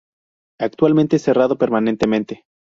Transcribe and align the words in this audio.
Actualmente 0.59 1.19
cerrado 1.19 1.57
permanentemente. 1.59 2.43